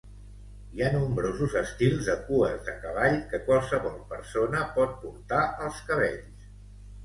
[0.77, 6.53] Hi ha nombrosos estils de cues de cavall que qualsevol persona pot portar als cabells.